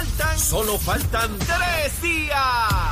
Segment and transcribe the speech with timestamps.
[0.00, 2.38] Faltan, solo faltan tres días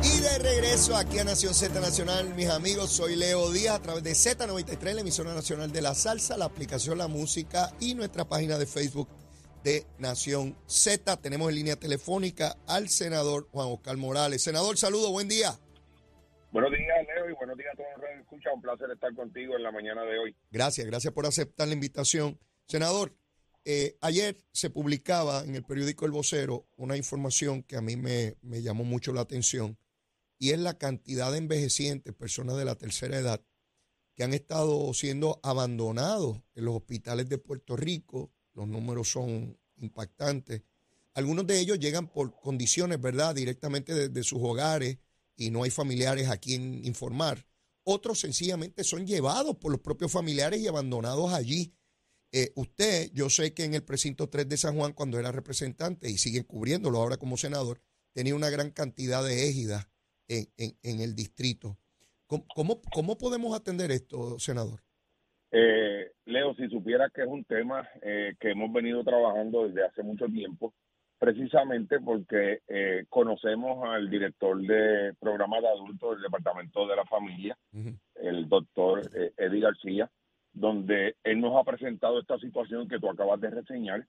[0.04, 4.04] Y de regreso aquí a Nación Z Nacional, mis amigos, soy Leo Díaz a través
[4.04, 8.58] de Z93, la emisora nacional de la salsa, la aplicación La Música y nuestra página
[8.58, 9.08] de Facebook
[9.64, 11.18] de Nación Z.
[11.18, 14.44] Tenemos en línea telefónica al senador Juan Oscar Morales.
[14.44, 15.58] Senador, saludo, buen día.
[16.52, 18.54] Buenos días, Leo, y buenos días a todos los que escuchan.
[18.54, 20.36] Un placer estar contigo en la mañana de hoy.
[20.52, 22.40] Gracias, gracias por aceptar la invitación.
[22.68, 23.16] Senador,
[23.66, 28.36] eh, ayer se publicaba en el periódico El Vocero una información que a mí me,
[28.42, 29.78] me llamó mucho la atención
[30.38, 33.42] y es la cantidad de envejecientes, personas de la tercera edad,
[34.14, 38.32] que han estado siendo abandonados en los hospitales de Puerto Rico.
[38.54, 40.62] Los números son impactantes.
[41.14, 44.98] Algunos de ellos llegan por condiciones, ¿verdad?, directamente desde sus hogares
[45.36, 47.46] y no hay familiares a quien informar.
[47.84, 51.74] Otros sencillamente son llevados por los propios familiares y abandonados allí.
[52.32, 56.10] Eh, usted, yo sé que en el precinto 3 de San Juan, cuando era representante
[56.10, 57.82] y sigue cubriéndolo ahora como senador,
[58.14, 59.88] tenía una gran cantidad de égidas
[60.28, 61.78] en, el distrito.
[62.26, 64.84] ¿Cómo, cómo, cómo podemos atender esto, senador?
[65.56, 70.02] Eh, Leo, si supieras que es un tema eh, que hemos venido trabajando desde hace
[70.02, 70.74] mucho tiempo,
[71.20, 77.56] precisamente porque eh, conocemos al director de programa de adultos del Departamento de la Familia,
[78.16, 80.10] el doctor eh, Eddie García,
[80.52, 84.08] donde él nos ha presentado esta situación que tú acabas de reseñar,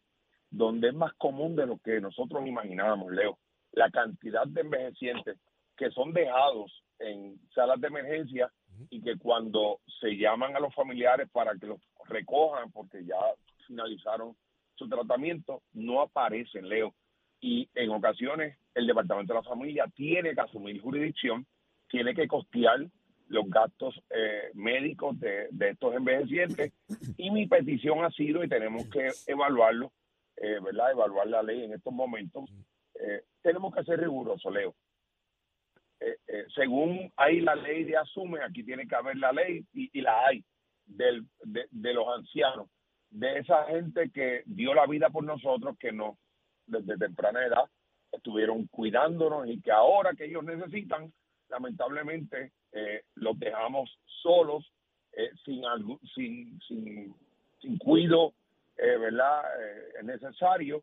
[0.50, 3.38] donde es más común de lo que nosotros imaginábamos, Leo.
[3.72, 5.36] La cantidad de envejecientes
[5.76, 8.50] que son dejados en salas de emergencia
[8.90, 13.16] y que cuando se llaman a los familiares para que los recojan porque ya
[13.66, 14.36] finalizaron
[14.74, 16.94] su tratamiento, no aparecen, Leo.
[17.40, 21.46] Y en ocasiones el Departamento de la Familia tiene que asumir jurisdicción,
[21.88, 22.86] tiene que costear
[23.28, 26.72] los gastos eh, médicos de, de estos envejecientes
[27.16, 29.92] y mi petición ha sido, y tenemos que evaluarlo,
[30.36, 30.92] eh, ¿verdad?
[30.92, 32.50] Evaluar la ley en estos momentos.
[32.94, 34.74] Eh, tenemos que ser rigurosos, Leo.
[36.00, 39.90] Eh, eh, según hay la ley de asume, aquí tiene que haber la ley y,
[39.98, 40.44] y la hay
[40.86, 42.68] del, de, los ancianos,
[43.10, 46.16] de esa gente que dio la vida por nosotros, que nos
[46.66, 47.64] desde temprana edad
[48.12, 51.12] estuvieron cuidándonos y que ahora que ellos necesitan,
[51.48, 54.72] lamentablemente eh, los dejamos solos,
[55.12, 55.62] eh, sin,
[56.14, 57.14] sin, sin,
[57.60, 58.34] sin cuido,
[58.76, 59.42] eh, ¿verdad?
[59.60, 60.82] Eh, necesario.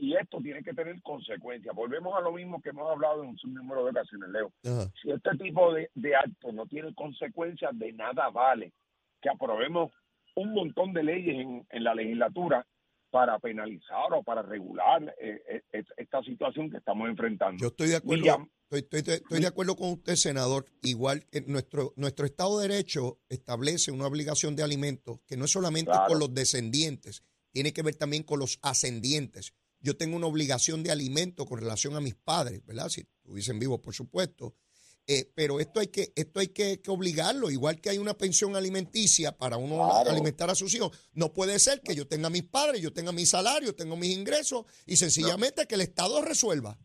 [0.00, 1.74] Y esto tiene que tener consecuencias.
[1.74, 4.52] Volvemos a lo mismo que hemos hablado en un número de ocasiones, Leo.
[5.02, 8.72] Si este tipo de, de actos no tiene consecuencias, de nada vale
[9.20, 9.90] que aprobemos
[10.36, 12.64] un montón de leyes en, en la legislatura
[13.10, 17.60] para penalizar o para regular eh, eh, eh, esta situación que estamos enfrentando.
[17.60, 18.20] Yo estoy de acuerdo.
[18.22, 18.48] Miriam.
[18.70, 20.66] Estoy, estoy- estoy de acuerdo con usted, senador.
[20.82, 25.50] Igual que nuestro, nuestro Estado de Derecho establece una obligación de alimentos que no es
[25.50, 26.06] solamente Claro.
[26.06, 29.54] con los descendientes, tiene que ver también con los ascendientes.
[29.80, 32.88] Yo tengo una obligación de alimento con relación a mis padres, ¿verdad?
[32.88, 34.54] Si estuviesen vivos, por supuesto.
[35.10, 38.56] Eh, pero esto hay que esto hay que, que obligarlo, igual que hay una pensión
[38.56, 40.10] alimenticia para uno Claro.
[40.10, 41.08] alimentar a sus hijos.
[41.14, 44.66] No puede ser que yo tenga mis padres, yo tenga mi salario, tengo mis ingresos
[44.84, 46.76] y sencillamente que el Estado resuelva.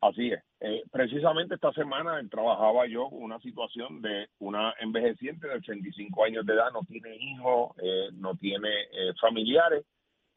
[0.00, 0.40] Así es.
[0.60, 6.46] Eh, precisamente esta semana trabajaba yo con una situación de una envejeciente de 85 años
[6.46, 9.84] de edad, no tiene hijos, eh, no tiene eh, familiares,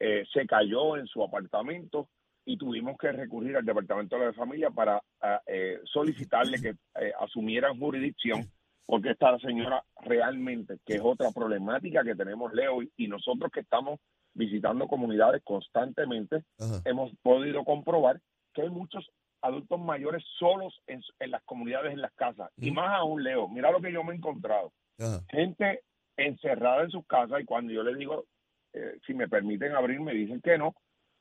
[0.00, 2.08] eh, se cayó en su apartamento
[2.44, 6.70] y tuvimos que recurrir al Departamento de la Familia para ah, eh, solicitarle que
[7.00, 8.50] eh, asumieran jurisdicción
[8.86, 13.60] porque esta señora realmente, que es otra problemática que tenemos, Leo, y- y nosotros que
[13.60, 14.00] estamos
[14.34, 16.80] visitando comunidades constantemente, Ajá.
[16.84, 18.20] hemos podido comprobar
[18.52, 19.08] que hay muchos
[19.42, 22.50] adultos mayores solos en, en las comunidades, en las casas.
[22.56, 24.72] Y más aún, Leo, mira lo que yo me he encontrado.
[24.98, 25.20] Ajá.
[25.30, 25.82] Gente
[26.16, 28.24] encerrada en sus casas y cuando yo les digo,
[28.72, 30.74] eh, si me permiten abrir, me dicen que no,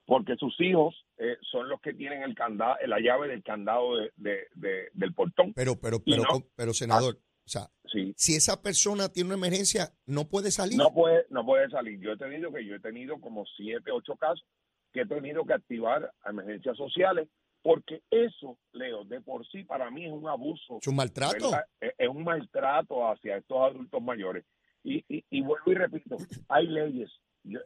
[0.05, 4.11] porque sus hijos eh, son los que tienen el candado, la llave del candado de,
[4.15, 5.53] de- de- del portón.
[5.53, 7.15] Pero, pero, pero, no- pero, senador,
[7.45, 10.77] o sea, Sí, si esa persona tiene una emergencia, no puede salir.
[10.77, 11.99] no puede, no puede salir.
[11.99, 14.45] Yo he tenido que yo he tenido como siete, ocho casos
[14.93, 17.27] que he tenido que activar emergencias sociales
[17.61, 21.51] porque eso, Leo, de por sí para mí es un abuso Es un maltrato.
[21.51, 21.65] ¿verdad?
[21.97, 24.45] Es un maltrato hacia estos adultos mayores.
[24.83, 26.17] Y, y, y vuelvo y repito,
[26.47, 27.09] hay leyes,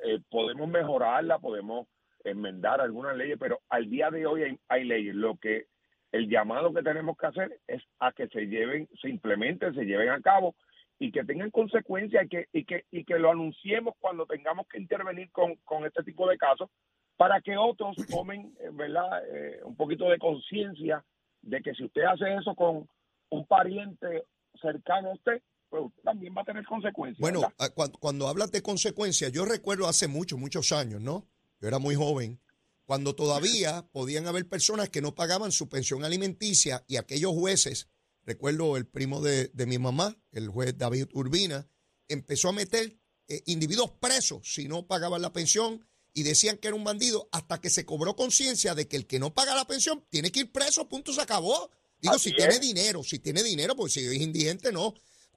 [0.04, 1.88] eh, podemos mejorarlas, podemos
[2.24, 5.16] enmendar algunas leyes, pero al día de hoy hay, hay leyes.
[5.16, 5.68] Lo que
[6.12, 10.10] el llamado que tenemos que hacer es a que se lleven, se implementen, se lleven
[10.10, 10.56] a cabo
[11.00, 14.80] y que tengan consecuencias y que, y que, y que lo anunciemos cuando tengamos que
[14.80, 16.70] intervenir con, con este tipo de casos
[17.18, 21.04] para que otros tomen, eh, ¿verdad?, Eh, un poquito de conciencia
[21.42, 22.88] de que si usted hace eso con
[23.30, 24.24] un pariente
[24.62, 25.42] cercano a usted,
[25.74, 27.20] pues usted también va a tener consecuencias.
[27.20, 31.26] Bueno, ah, cuando, cuando hablas de consecuencias, yo recuerdo hace muchos, muchos años, ¿no?
[31.60, 32.40] Yo era muy joven,
[32.86, 37.88] cuando todavía podían haber personas que no pagaban su pensión alimenticia y aquellos jueces,
[38.24, 41.68] recuerdo el primo de, de mi mamá, el juez David Urbina,
[42.08, 42.96] empezó a meter
[43.28, 45.84] eh, individuos presos si no pagaban la pensión
[46.14, 49.18] y decían que era un bandido hasta que se cobró conciencia de que el que
[49.18, 51.72] no paga la pensión tiene que ir preso, punto, se acabó.
[52.00, 54.94] Digo, Así si tiene dinero, si tiene dinero, pues si es indigente, no.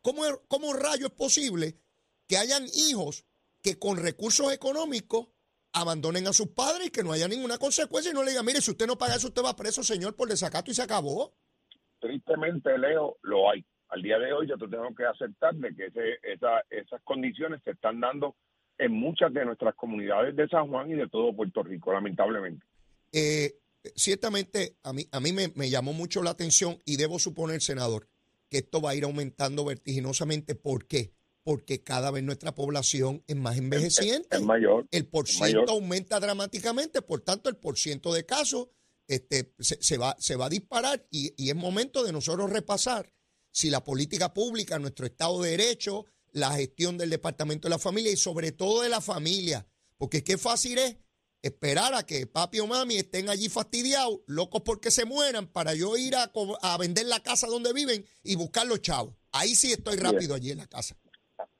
[0.06, 1.74] ¿Cómo, ¿Cómo rayo es posible
[2.28, 3.26] que hayan hijos
[3.60, 5.26] que con recursos económicos
[5.72, 8.60] abandonen a sus padres y que no haya ninguna consecuencia y no le digan, mire,
[8.60, 11.34] si usted no paga eso, usted va preso, señor, por desacato y se acabó?
[11.98, 13.64] Tristemente, Leo, lo hay.
[13.88, 17.60] Al día de hoy yo te tengo que aceptar de que ese, esa, esas condiciones
[17.64, 18.36] se están dando
[18.78, 22.64] en muchas de nuestras comunidades de San Juan y de todo Puerto Rico, lamentablemente.
[23.10, 23.58] Eh,
[23.96, 28.06] ciertamente a mí, a mí me, me llamó mucho la atención y debo suponer, senador,
[28.48, 30.54] que esto va a ir aumentando vertiginosamente.
[30.54, 31.12] ¿Por qué?
[31.42, 34.36] Porque cada vez nuestra población es más envejeciente.
[34.36, 34.86] Es mayor.
[34.90, 35.68] el por mayor.
[35.68, 38.68] aumenta dramáticamente, por tanto el por ciento de casos
[39.08, 43.12] este, se, se va, se va a disparar y, y es momento de nosotros repasar
[43.52, 48.12] si la política pública, nuestro Estado de Derecho, la gestión del Departamento de la Familia
[48.12, 49.66] y sobre todo de la familia,
[49.96, 50.96] porque qué fácil es
[51.46, 55.96] esperar a que papi o mami estén allí fastidiados, locos porque se mueran, para yo
[55.96, 56.30] ir a,
[56.62, 59.14] a vender la casa donde viven y buscar los chavos.
[59.32, 60.96] Ahí sí estoy rápido allí en la casa.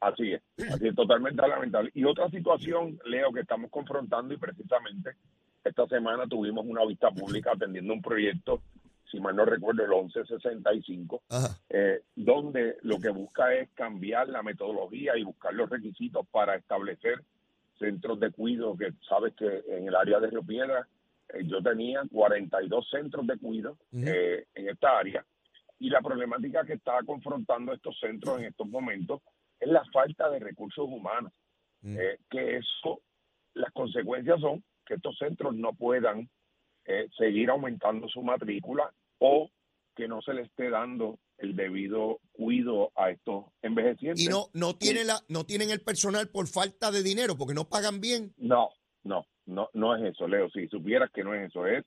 [0.01, 0.43] Así es,
[0.73, 1.91] así es totalmente lamentable.
[1.95, 5.17] Y otra situación, Leo, que estamos confrontando y precisamente
[5.65, 8.63] esta semana tuvimos una vista pública atendiendo un proyecto,
[9.11, 11.59] si mal no recuerdo, el 1165, Ajá.
[11.71, 17.23] eh, donde lo que busca es cambiar la metodología y buscar los requisitos para establecer
[17.79, 20.87] centros de cuidado, que sabes que en el área de Río Piedra
[21.29, 24.05] eh, yo tenía 42 centros de cuidado Ujú.
[24.07, 25.25] eh, en esta área.
[25.79, 29.21] Y la problemática que está confrontando estos centros en estos momentos
[29.61, 31.33] es la falta de recursos humanos,
[31.85, 33.01] eh, que eso,
[33.55, 36.29] las consecuencias son que estos centros no puedan
[36.85, 39.51] eh, seguir aumentando su matrícula o
[39.95, 44.25] que no se le esté dando el debido cuidado a estos envejecientes.
[44.25, 47.69] Y no, no, tiene la, no tienen el personal por falta de dinero, porque no
[47.69, 48.33] pagan bien.
[48.39, 48.71] No,
[49.05, 50.49] no, no, no es eso, Leo.
[50.51, 51.85] Si supieras que no es eso, es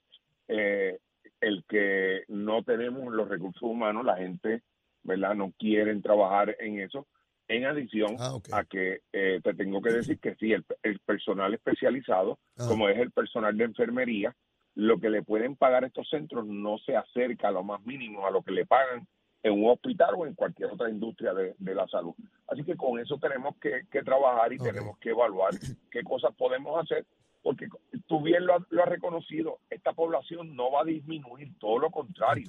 [0.48, 1.00] eh,
[1.42, 4.62] el que no tenemos los recursos humanos, la gente,
[5.04, 5.36] ¿verdad?
[5.36, 7.08] No quieren trabajar en eso.
[7.48, 11.52] En adición Ah, a que eh, te tengo que decir que sí, el, el personal
[11.54, 12.66] especializado, Ah.
[12.68, 14.36] como es el personal de enfermería,
[14.76, 18.32] lo que le pueden pagar estos centros no se acerca a lo más mínimo a
[18.32, 19.08] lo que le pagan
[19.44, 22.14] en un hospital o en cualquier otra industria de, de la salud.
[22.48, 25.52] Así que con eso tenemos que, que trabajar y tenemos que evaluar
[25.92, 27.06] qué cosas podemos hacer,
[27.42, 27.68] porque
[28.08, 32.46] tú bien lo, lo has reconocido, esta población no va a disminuir, todo lo contrario.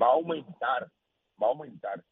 [0.00, 0.90] va a aumentar,
[1.42, 2.02] va a aumentar.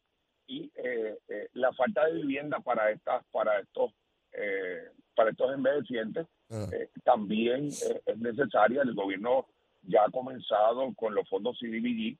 [0.47, 3.91] Y eh, eh, la falta de vivienda para estas, para estos,
[4.33, 6.67] eh, para estos envejecientes Ah.
[6.73, 8.83] eh, también eh, es necesaria.
[8.83, 9.47] El gobierno
[9.81, 12.17] ya ha comenzado con los fondos CDBG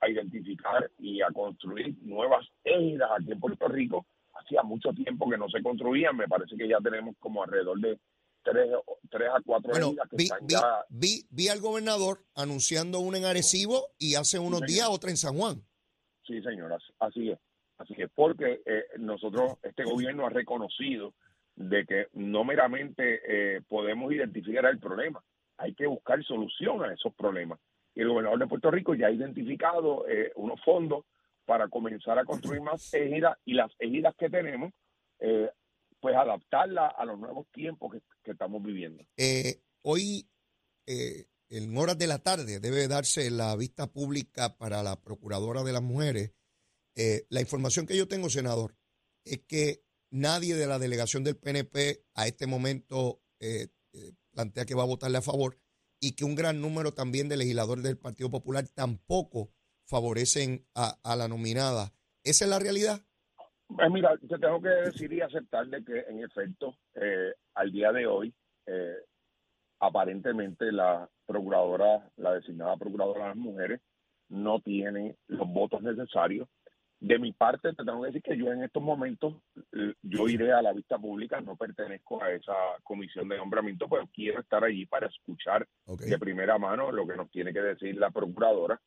[0.00, 4.06] a identificar y a construir nuevas égidas aquí en Puerto Rico.
[4.34, 6.16] Hacía mucho tiempo que no se construían.
[6.16, 7.98] Me parece que ya tenemos como alrededor de
[8.42, 8.68] tres,
[9.10, 10.84] tres a cuatro Bueno, égidas que vi, están vi, ya.
[10.88, 15.36] vi, vi al gobernador anunciando una en Arecibo y hace unos días otra en San
[15.36, 15.62] Juan.
[16.24, 17.38] Sí, señora, así es.
[17.78, 21.14] Así es, porque eh, nosotros, este gobierno ha reconocido
[21.54, 25.22] de que no meramente eh, podemos identificar el problema,
[25.56, 27.60] hay que buscar solución a esos problemas.
[27.98, 31.04] El gobernador de Puerto Rico ya ha identificado eh, unos fondos
[31.44, 34.72] para comenzar a construir más ejidas y las ejidas que tenemos,
[35.18, 35.50] eh,
[35.98, 39.02] pues adaptarlas a los nuevos tiempos que, que estamos viviendo.
[39.16, 40.28] Eh, hoy
[40.86, 45.82] en horas de la tarde debe darse la vista pública para la Procuradora de las
[45.82, 46.32] Mujeres.
[47.30, 48.76] La información que yo tengo, senador,
[49.24, 53.20] es que nadie de la delegación del PNP a este momento
[54.30, 55.58] plantea que va a votarle a favor
[56.00, 59.50] y que un gran número también de legisladores del Partido Popular tampoco
[59.86, 61.92] favorecen a, la nominada.
[62.22, 63.00] ¿Esa es la realidad?
[63.66, 66.74] Pues mira, te tengo que decir y aceptar de que en efecto,
[67.54, 68.34] al día de hoy,
[69.80, 73.80] aparentemente la procuradora, la designada procuradora de las mujeres,
[74.28, 76.48] no tiene los votos necesarios.
[77.00, 79.36] De mi parte, te tengo que decir que yo en estos momentos,
[79.72, 84.08] eh, yo iré a la vista pública, no pertenezco a esa comisión de nombramiento, pero
[84.12, 88.10] quiero estar allí para escuchar de primera mano lo que nos tiene que decir la
[88.10, 88.80] procuradora.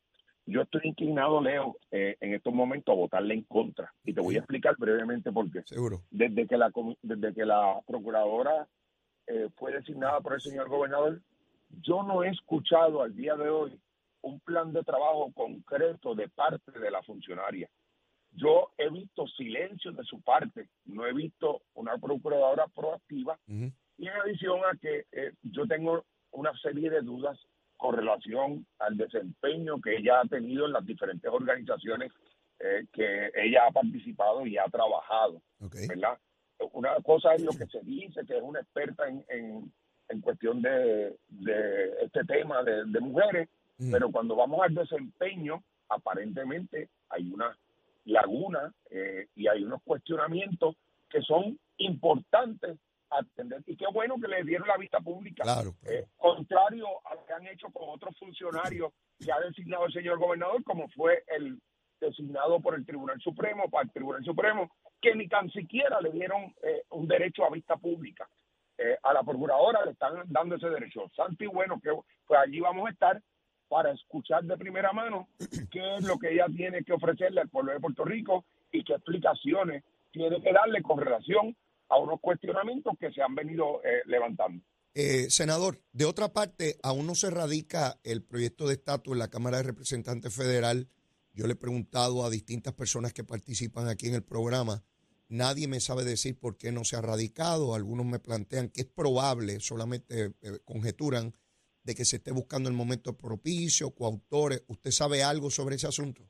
[0.44, 3.92] Yo estoy inclinado, Leo, eh, en estos momentos a votarle en contra.
[4.04, 5.62] Y te voy a explicar brevemente por qué.
[5.64, 6.02] Seguro.
[6.10, 8.68] Desde que la, desde que la procuradora
[9.26, 11.22] eh, fue designada por el señor gobernador,
[11.80, 13.80] yo no he escuchado al día de hoy
[14.20, 17.70] un plan de trabajo concreto de parte de la funcionaria.
[18.34, 24.14] Yo he visto silencio de su parte, no he visto una procuradora proactiva y en
[24.24, 27.38] adición a que eh, yo tengo una serie de dudas
[27.76, 32.10] con relación al desempeño que ella ha tenido en las diferentes organizaciones
[32.58, 35.42] eh, que ella ha participado y ha trabajado,
[35.88, 36.18] ¿verdad?
[36.72, 39.24] una cosa es lo que se dice, que es una experta en,
[40.08, 43.48] en, cuestión de, de, este tema de, mujeres,
[43.90, 47.56] pero cuando vamos al desempeño, aparentemente hay una
[48.04, 50.76] laguna eh, y hay unos cuestionamientos
[51.08, 52.78] que son importantes
[53.10, 53.62] atender.
[53.66, 55.44] Y qué bueno que le dieron la vista pública.
[55.84, 60.18] Eh, contrario a lo que han hecho con otros funcionarios que ha designado el señor
[60.18, 61.60] gobernador, como fue el
[62.00, 66.54] designado por el Tribunal Supremo, para el Tribunal Supremo, que ni tan siquiera le dieron
[66.62, 68.28] eh, un derecho a vista pública.
[68.78, 71.08] Eh, a la procuradora le están dando ese derecho.
[71.14, 71.90] Santi, bueno, que
[72.26, 73.22] pues allí vamos a estar
[73.72, 75.28] para escuchar de primera mano
[75.70, 78.92] qué es lo que ella tiene que ofrecerle al pueblo de Puerto Rico y qué
[78.92, 81.56] explicaciones tiene que darle con relación
[81.88, 84.62] a unos cuestionamientos que se han venido eh, levantando.
[85.28, 89.56] senador, de otra parte, aún no se radica el proyecto de estatus en la Cámara
[89.56, 90.88] de Representantes Federal
[91.34, 94.84] yo le he preguntado a distintas personas que participan aquí en el programa.
[95.28, 97.74] Nadie me sabe decir por qué no se ha radicado.
[97.74, 101.34] Algunos me plantean que es probable, solamente eh, conjeturan,
[101.84, 104.64] de que se esté buscando el momento propicio, coautores.
[104.68, 106.22] ¿Usted sabe algo sobre ese asunto?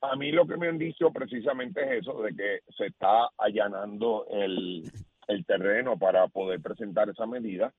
[0.00, 4.26] A mí lo que me han dicho precisamente es eso, de que se está allanando
[4.30, 4.90] el,
[5.28, 7.72] el terreno para poder presentar esa medida.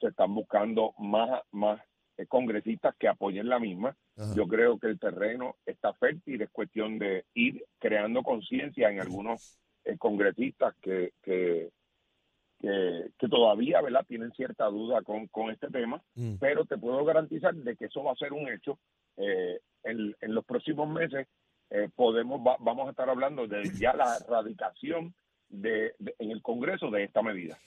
[0.00, 1.80] Se están buscando más, más
[2.28, 3.96] congresistas que apoyen la misma.
[4.34, 9.58] Yo creo que el terreno está fértil, es cuestión de ir creando conciencia en algunos
[9.84, 11.70] eh, congresistas que, que,
[12.62, 14.06] que, todavía ¿verdad?
[14.08, 16.36] tienen cierta duda con, con este tema, mm.
[16.40, 18.78] pero te puedo garantizar de que eso va a ser un hecho.
[19.16, 21.26] Eh, en, en, los próximos meses
[21.96, 25.14] podemos vamos a estar hablando de ya la erradicación
[25.48, 27.58] de, en el Congreso de esta medida.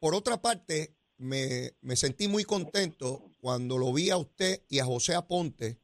[0.00, 5.14] por otra parte, me, sentí muy contento cuando lo vi a usted y a José
[5.14, 5.78] Aponte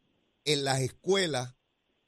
[0.44, 1.54] en las escuelas,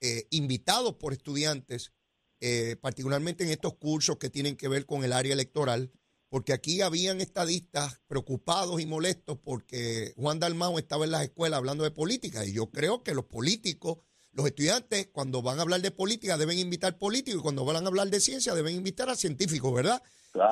[0.01, 1.93] eh, invitados por estudiantes,
[2.41, 5.91] eh, particularmente en estos cursos que tienen que ver con el área electoral,
[6.37, 11.83] porque aquí habían estadistas preocupados y molestos porque Juan Dalmao estaba en las escuelas hablando
[11.83, 14.01] de política, y yo creo que los políticos,
[14.33, 17.89] los estudiantes, cuando van a hablar de política, deben invitar políticos, y cuando van a
[17.89, 20.03] hablar de ciencia, deben invitar a científicos, ¿verdad?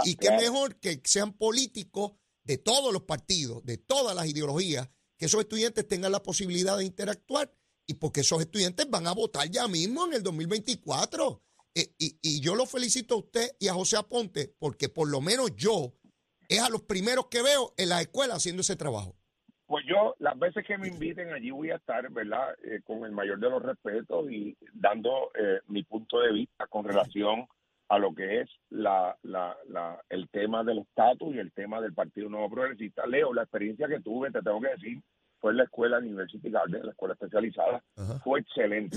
[0.06, 2.12] y qué mejor que sean políticos
[2.44, 4.88] de todos los partidos, de todas las ideologías,
[5.18, 7.52] que esos estudiantes tengan la posibilidad de interactuar
[7.86, 11.42] y porque esos estudiantes van a votar ya mismo en el 2024.
[11.74, 15.20] Eh, y, y, yo lo felicito a usted y a José Aponte porque por lo
[15.20, 15.92] menos yo
[16.48, 19.16] es a los primeros que veo en la escuela haciendo ese trabajo.
[19.66, 22.54] Pues yo, las veces que me inviten allí voy a estar, ¿verdad?
[22.62, 26.84] Eh, con el mayor de los respetos y dando eh, mi punto de vista con
[26.84, 27.46] relación
[27.88, 31.94] a lo que es la, la, la, el tema del estatus y el tema del
[31.94, 33.06] Partido Nuevo Progresista.
[33.06, 35.02] Leo, la experiencia que tuve, te tengo que decir,
[35.44, 37.84] fue en la escuela University Garden, la escuela especializada,
[38.24, 38.96] fue excelente.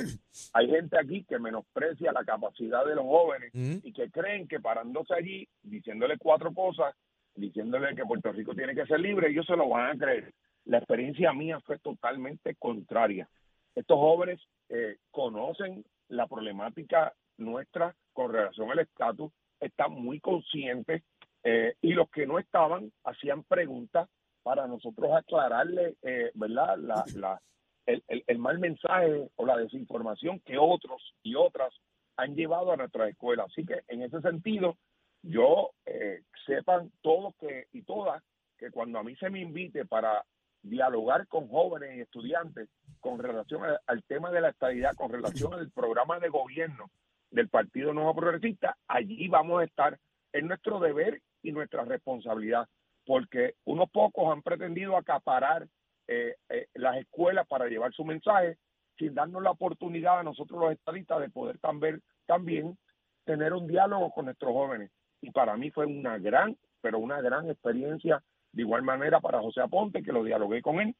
[0.54, 5.14] Hay gente aquí que menosprecia la capacidad de los jóvenes y que creen que parándose
[5.14, 6.96] allí, diciéndole cuatro cosas,
[7.36, 10.32] diciéndole que Puerto Rico tiene que ser libre, ellos se lo van a creer.
[10.64, 13.28] La experiencia mía fue totalmente contraria.
[13.76, 14.40] Estos jóvenes
[14.70, 21.04] eh, conocen la problemática nuestra con relación al estatus están muy conscientes
[21.44, 24.08] eh, y los que no estaban hacían preguntas
[24.48, 26.78] para nosotros aclararle, eh, ¿verdad?
[26.78, 27.42] La, la,
[27.86, 31.74] el, mal mensaje o la desinformación que otros y otras
[32.16, 33.44] han llevado a nuestra escuela.
[33.44, 34.78] Así que en ese sentido,
[35.22, 38.24] yo eh, sepan todos que y todas
[38.58, 40.24] que cuando a mí se me invite para
[40.62, 42.70] dialogar con jóvenes y estudiantes
[43.02, 46.90] con relación al tema de la estabilidad, con relación al programa de gobierno
[47.32, 50.00] del Partido Nuevo Progresista, allí vamos a estar.
[50.32, 52.66] Es nuestro deber y nuestra responsabilidad,
[53.08, 55.68] porque unos pocos han pretendido acaparar
[56.08, 58.58] eh, eh, las escuelas para llevar su mensaje
[58.98, 62.78] sin darnos la oportunidad a nosotros los estadistas de poder también,
[63.26, 64.92] tener un diálogo con nuestros jóvenes.
[65.22, 69.62] Y para mí fue una gran, pero una gran experiencia, de igual manera para José
[69.62, 70.96] Aponte, que lo dialogué con él,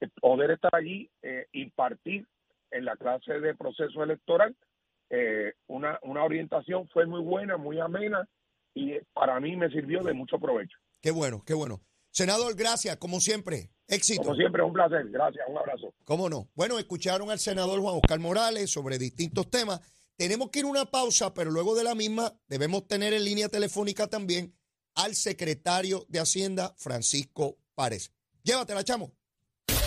[0.00, 2.26] eh, poder estar allí, eh, impartir
[2.70, 4.54] en la clase de proceso electoral
[5.08, 8.28] eh, una, una orientación fue muy buena, muy amena
[8.74, 10.76] y para mí me sirvió de mucho provecho.
[11.06, 11.80] Qué bueno, qué bueno.
[12.10, 13.70] Senador, gracias, como siempre.
[13.86, 14.24] Éxito.
[14.24, 15.08] Como siempre, un placer.
[15.08, 15.94] Gracias, un abrazo.
[16.02, 16.50] ¿Cómo no?
[16.56, 19.80] Bueno, escucharon al senador Juan Oscar Morales sobre distintos temas.
[20.16, 23.48] Tenemos que ir a una pausa, pero luego de la misma debemos tener en línea
[23.48, 24.52] telefónica también
[24.96, 28.12] al secretario de Hacienda, Francisco Párez.
[28.42, 29.12] Llévatela, chamo.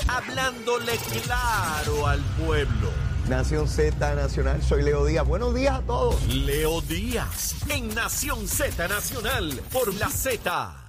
[0.07, 0.93] Hablándole
[1.25, 2.93] claro al pueblo.
[3.27, 5.27] Nación Z Nacional, soy Leo Díaz.
[5.27, 6.33] Buenos días a todos.
[6.33, 10.88] Leo Díaz, en Nación Z Nacional, por la Z.